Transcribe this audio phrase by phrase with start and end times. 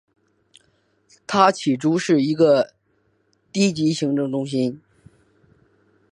[1.27, 2.73] 它起初是一个
[3.51, 4.81] 低级行政中心。